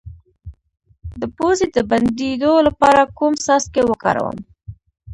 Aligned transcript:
د 1.19 1.23
پوزې 1.35 1.67
د 1.75 1.77
بندیدو 1.89 2.53
لپاره 2.67 3.01
کوم 3.17 3.33
څاڅکي 3.45 3.81
وکاروم؟ 3.85 4.37